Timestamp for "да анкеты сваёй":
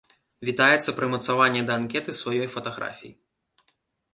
1.67-2.45